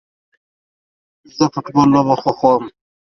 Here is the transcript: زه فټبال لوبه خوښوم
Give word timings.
زه 1.35 1.45
فټبال 1.53 1.87
لوبه 1.93 2.15
خوښوم 2.21 2.63